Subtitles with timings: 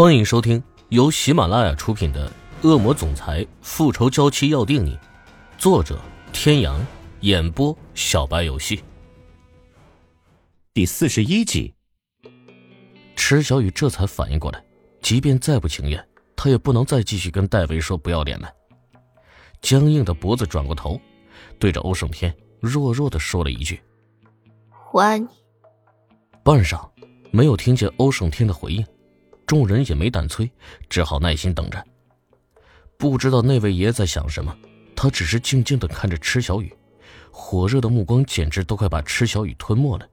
[0.00, 2.26] 欢迎收听由喜马拉雅出品的
[2.66, 4.96] 《恶魔总裁复仇娇妻要定你》，
[5.58, 6.00] 作者：
[6.32, 6.80] 天阳，
[7.20, 8.82] 演播：小白游戏。
[10.72, 11.74] 第四十一集，
[13.14, 14.64] 池小雨这才反应过来，
[15.02, 16.02] 即便再不情愿，
[16.34, 18.50] 他也不能再继续跟戴维说不要脸了。
[19.60, 20.98] 僵硬的脖子转过头，
[21.58, 23.78] 对着欧胜天弱弱的说了一句
[24.94, 25.28] ：“我爱你。”
[26.42, 26.88] 半晌，
[27.30, 28.82] 没有听见欧胜天的回应。
[29.50, 30.48] 众人也没胆催，
[30.88, 31.84] 只好耐心等着。
[32.96, 34.56] 不知道那位爷在想什么，
[34.94, 36.72] 他只是静静的看着池小雨，
[37.32, 40.08] 火热的目光简直都快把池小雨吞没了。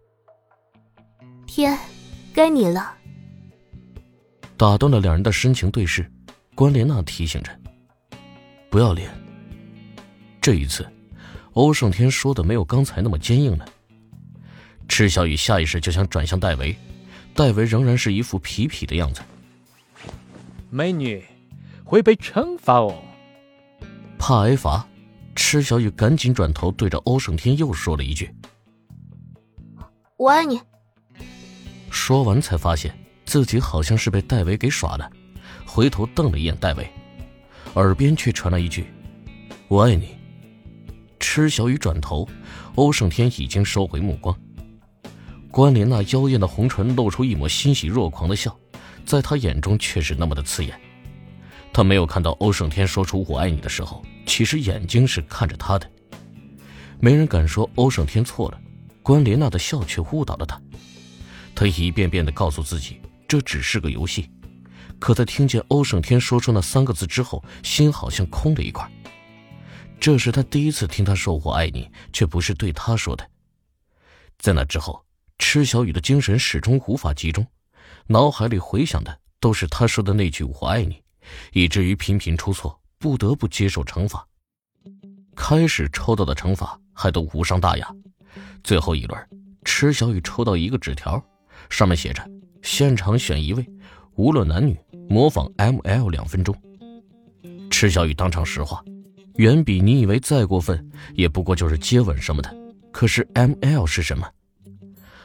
[1.46, 1.78] 天，
[2.34, 2.98] 该你了。
[4.58, 6.12] 打断了两人的深情对视，
[6.56, 7.52] 关莲娜提醒着
[8.72, 9.08] ：“不要脸。”
[10.42, 10.84] 这一次，
[11.54, 13.68] 欧胜天说的没有刚才那么坚硬了。
[14.88, 16.76] 池小雨下意识就想转向戴维。
[17.38, 19.22] 戴维仍然是一副痞痞的样子。
[20.72, 21.24] 美女，
[21.84, 22.96] 会被惩罚哦。
[24.18, 24.88] 怕挨罚，
[25.36, 28.34] 池小雨赶紧转头对着欧胜天又说了一句
[30.18, 30.60] ：“我爱你。”
[31.92, 35.08] 说完才发现自己好像是被戴维给耍了，
[35.64, 36.90] 回头瞪了一眼戴维，
[37.76, 38.88] 耳边却传来一句
[39.70, 40.18] ：“我爱你。”
[41.22, 42.28] 池小雨转头，
[42.74, 44.36] 欧胜天已经收回目光。
[45.58, 48.56] 关莲那妖艳的红唇露出一抹欣喜若狂的笑，
[49.08, 50.80] 在他眼中却是那么的刺眼。
[51.74, 55.92] 他没有看到欧胜天说出“我爱你”的时候，其实眼睛是看着他的。
[57.00, 58.62] 没人敢说欧胜天错了，
[59.02, 60.62] 关莲娜的笑却误导了他。
[61.56, 64.30] 他一遍遍的告诉自己这只是个游戏，
[65.00, 68.88] 可在听见欧胜天说出那三个字之后，心好像空了一块。
[70.00, 73.28] 这是他第一次听他说“我爱你”，却不是对他说的。
[74.38, 75.04] 在那之后。
[75.38, 77.46] 池小雨的精神始终无法集中，
[78.08, 81.02] 脑海里回想的都是他说的那句“我爱你”，
[81.54, 84.26] 以至于频频出错，不得不接受惩罚。
[85.36, 87.88] 开始抽到的惩罚还都无伤大雅，
[88.64, 89.30] 最后一轮，
[89.64, 91.24] 池小雨抽到一个纸条，
[91.70, 92.28] 上面写着
[92.64, 93.66] ：“现场选一位，
[94.16, 94.78] 无论男女，
[95.08, 96.56] 模仿 M L 两分钟。”
[97.70, 98.84] 池小雨当场石化，
[99.36, 102.54] 远比你以为再过分，也不过就是接吻什么的。
[102.92, 104.28] 可是 M L 是什么？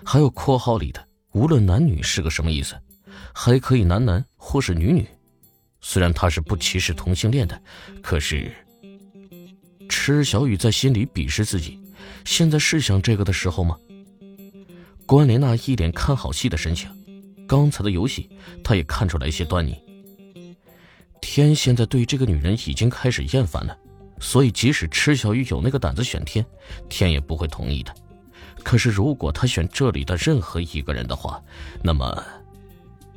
[0.04, 2.76] 还有括号里的“无论男女”是个什么意思？
[3.32, 5.06] 还可以男男或是女女。
[5.80, 7.60] 虽然他是不歧视同性恋的，
[8.02, 8.52] 可是
[9.88, 11.78] 池小雨在心里鄙视自己。
[12.24, 13.76] 现在是想这个的时候吗？
[15.06, 16.88] 关莲娜一脸看好戏的神情，
[17.48, 18.30] 刚才的游戏
[18.62, 19.76] 她也看出来一些端倪。
[21.20, 23.76] 天现在对这个女人已经开始厌烦了，
[24.20, 26.44] 所以即使池小雨有那个胆子选天，
[26.88, 27.94] 天也不会同意的。
[28.64, 31.42] 可是，如果他选这里的任何一个人的话，
[31.82, 32.24] 那么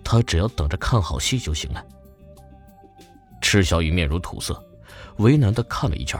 [0.03, 1.85] 他只要等着看好戏就行了。
[3.41, 4.61] 池小雨面如土色，
[5.17, 6.19] 为难的看了一圈，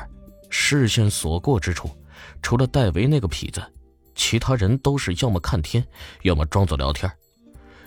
[0.50, 1.90] 视线所过之处，
[2.42, 3.62] 除了戴维那个痞子，
[4.14, 5.86] 其他人都是要么看天，
[6.22, 7.12] 要么装作聊天。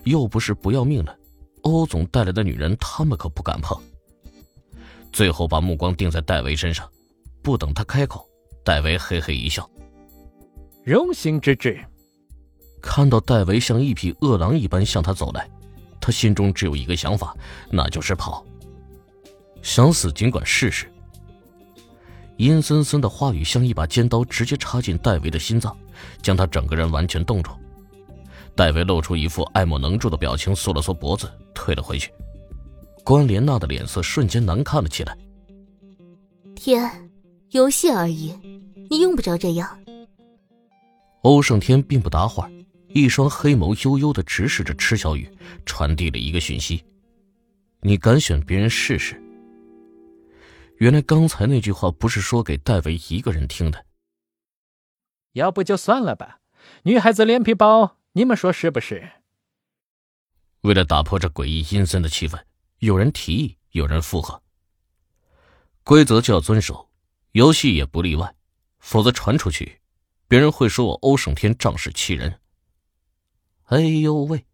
[0.05, 1.17] 又不是不要命了，
[1.63, 3.81] 欧总带来的女人，他们可不敢碰。
[5.13, 6.89] 最后把目光定在戴维身上，
[7.43, 8.27] 不等他开口，
[8.65, 9.69] 戴维嘿嘿一笑。
[10.89, 11.79] 荣幸之至。
[12.81, 15.47] 看到戴维像一匹饿狼一般向他走来，
[16.01, 17.37] 他心中只有一个想法，
[17.71, 18.43] 那就是跑。
[19.61, 20.91] 想死尽管试试。
[22.39, 25.77] 阴森森的话语像一把尖刀，直接插进戴维的心脏，
[26.23, 27.51] 将他整个人完全冻住。
[28.55, 32.11] 戴维露出一副爱莫能助的表情，缩了缩脖子，退了回去。
[33.05, 35.15] 关莲娜的脸色瞬间难看了起来。
[36.57, 37.11] 天，
[37.51, 38.33] 游戏而已，
[38.89, 39.79] 你用不着这样。
[41.23, 42.51] 欧胜天并不答话，
[42.89, 45.31] 一双黑眸悠悠的直视着池小雨，
[45.67, 46.85] 传递了一个讯息
[47.83, 49.21] ：“你敢选别人试试？”
[50.79, 53.85] 原来刚才那句话不是说给戴维一个人听的。
[55.33, 56.39] 要不就算了吧，
[56.85, 59.11] 女孩子脸皮薄，你们说是不是？
[60.61, 62.41] 为了打破这诡异阴森的气氛，
[62.79, 64.41] 有人提议，有人附和。
[65.83, 66.89] 规则就要遵守，
[67.33, 68.35] 游戏也不例外，
[68.79, 69.78] 否则传出去。
[70.29, 72.35] 别人会说我欧胜天仗势欺人。
[73.65, 74.45] 哎呦喂！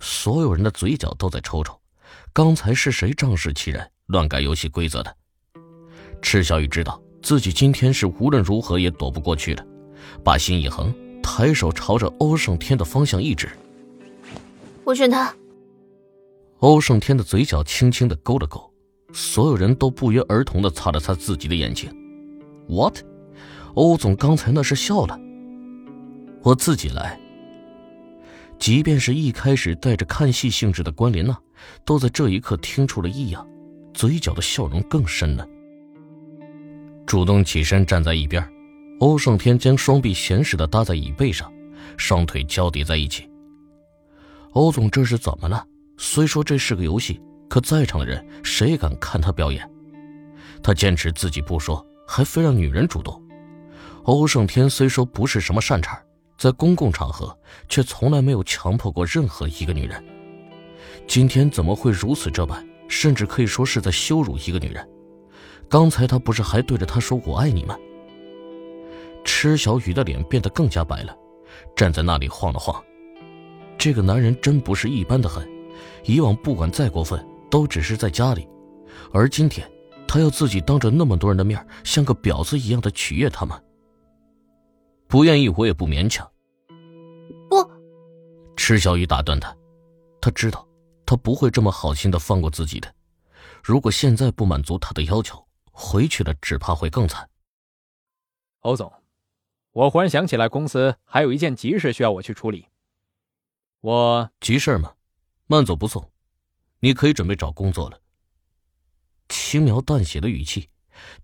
[0.00, 1.80] 所有人的嘴角都在抽抽。
[2.32, 5.16] 刚才是谁仗势欺人、乱改游戏规则的？
[6.20, 9.64] 赤小雨知道自己今天是无论如何也躲不过去的，
[10.24, 10.92] 把心一横，
[11.22, 13.48] 抬手朝着欧胜天的方向一指
[14.84, 15.34] ：“我选他。”
[16.58, 18.72] 欧胜天的嘴角轻轻的勾了勾，
[19.12, 21.88] 所有人都不约而同的擦了擦自己的眼睛。
[22.68, 22.98] What？
[23.76, 25.18] 欧总刚才那是笑了。
[26.42, 27.18] 我自己来。
[28.58, 31.38] 即便是一开始带着看戏性质的关莲娜，
[31.84, 33.46] 都在这一刻听出了异样，
[33.92, 35.46] 嘴角的笑容更深了。
[37.06, 38.42] 主动起身站在一边，
[39.00, 41.52] 欧胜天将双臂闲适的搭在椅背上，
[41.98, 43.28] 双腿交叠在一起。
[44.52, 45.62] 欧总这是怎么了？
[45.98, 49.70] 虽说这是个游戏，可在场的人谁敢看他表演？
[50.62, 53.22] 他坚持自己不说，还非让女人主动。
[54.06, 56.00] 欧胜天虽说不是什么善茬，
[56.38, 57.36] 在公共场合
[57.68, 60.02] 却从来没有强迫过任何一个女人。
[61.08, 62.64] 今天怎么会如此这般？
[62.86, 64.88] 甚至可以说是在羞辱一个女人。
[65.68, 67.76] 刚才他不是还对着他说“我爱你”吗？
[69.24, 71.12] 池小雨的脸变得更加白了，
[71.74, 72.80] 站在那里晃了晃。
[73.76, 75.44] 这个男人真不是一般的狠，
[76.04, 78.48] 以往不管再过分，都只是在家里，
[79.12, 79.68] 而今天，
[80.06, 83.58] 他要自己当着那么多人的面，像个婊子一样的取悦他吗？
[85.08, 86.30] 不愿意，我也不勉强。
[87.48, 87.70] 不，
[88.56, 89.56] 池小雨打断他，
[90.20, 90.66] 他知道，
[91.04, 92.92] 他不会这么好心的放过自己的。
[93.62, 97.28] 如果现在不满足他的要求，回去了，只怕会更惨。
[98.60, 98.92] 欧总，
[99.72, 102.66] 我忽然想起来，公司还有一件急事需要我去处理。
[103.80, 104.94] 我急事吗？
[105.46, 106.10] 慢走不送，
[106.80, 108.00] 你可以准备找工作了。
[109.28, 110.68] 轻描淡写的语气，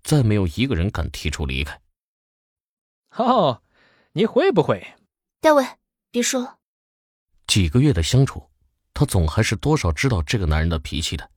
[0.05, 1.81] 再没有一个人敢提出离开。
[3.17, 3.63] 哦，
[4.15, 4.95] 你会不会？
[5.41, 5.65] 戴维，
[6.11, 6.59] 别说。
[7.47, 8.51] 几个月的相处，
[8.93, 11.31] 他总还是多少知道这个男人的脾气的。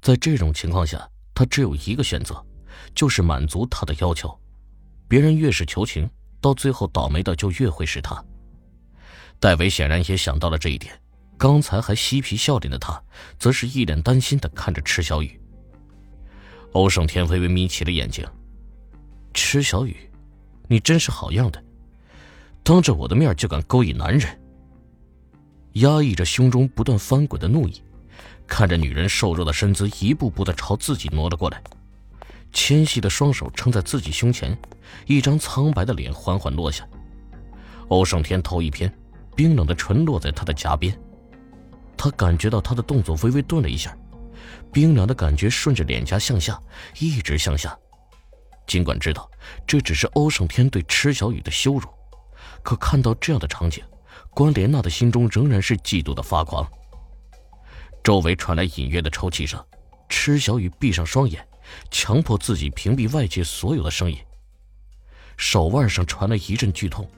[0.00, 1.08] 在这种情况下。
[1.32, 2.44] 他只有一个选择，
[2.94, 4.38] 就是满足他的要求。
[5.08, 6.06] 别人越是求情，
[6.38, 8.22] 到最后倒霉的就越会是他。
[9.38, 11.00] 戴维显然也想到了这一点，
[11.38, 13.02] 刚才还嬉皮笑脸的他，
[13.38, 15.40] 则是一脸担心的看着池小雨。
[16.72, 18.22] 欧胜天微微眯起了眼睛
[19.32, 19.96] ：“池小雨，
[20.68, 21.64] 你真是好样的，
[22.62, 24.40] 当着我的面就敢勾引男人。”
[25.74, 27.82] 压抑着胸中不断翻滚的怒意。
[28.46, 31.62] 看着女人瘦弱的身姿一步步的朝自己挪了过来，
[32.52, 34.58] 纤细的双手撑在自己胸前，
[35.06, 36.84] 一张苍白的脸缓缓落下。
[37.86, 38.92] 欧胜天头一偏，
[39.36, 40.92] 冰冷的唇落在他的颊边，
[41.96, 43.96] 他感觉到他的动作微微顿了一下，
[44.72, 46.60] 冰凉的感觉顺着脸颊向下，
[46.98, 47.78] 一直向下。
[48.66, 49.30] 尽管知道
[49.64, 51.82] 这只是欧胜天对池小雨的羞辱，
[52.62, 53.82] 可看到这样的场景，
[54.30, 56.68] 关莲娜的心中仍然是嫉妒的发狂。
[58.02, 59.62] 周围传来隐约的抽泣声，
[60.08, 61.46] 池小雨闭上双眼，
[61.90, 64.18] 强迫自己屏蔽外界所有的声音。
[65.36, 67.08] 手腕上传来一阵剧痛，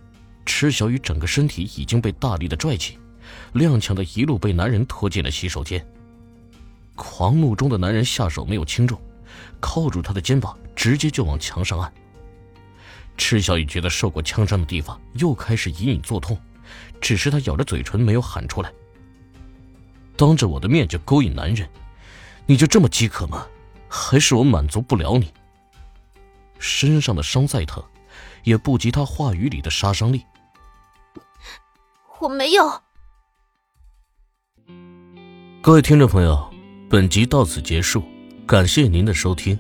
[0.45, 2.99] 池小雨整个身体已经被大力的拽起，
[3.55, 5.85] 踉跄的一路被男人拖进了洗手间。
[6.95, 9.01] 狂怒中的男人下手没有轻重，
[9.61, 11.93] 扣住他的肩膀，直接就往墙上按。
[13.17, 16.39] 池小雨觉得受过枪伤的地方又开始隐隐作痛，
[17.01, 18.73] 只是他咬着嘴唇没有喊出来。
[20.17, 21.69] 当着我的面就勾引男人，
[22.47, 23.47] 你就这么饥渴吗？
[23.89, 25.33] 还是我满足不了你？
[26.59, 27.83] 身上的伤再疼，
[28.45, 30.25] 也不及他话语里的杀伤力。
[32.21, 32.83] 我没有。
[35.61, 36.53] 各位听众朋友，
[36.89, 38.03] 本集到此结束，
[38.47, 39.59] 感谢您的收听。